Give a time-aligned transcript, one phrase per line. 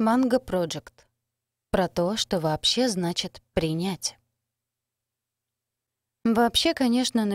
[0.00, 1.06] Манго Project.
[1.72, 4.16] Про то, что вообще значит «принять».
[6.22, 7.24] Вообще, конечно,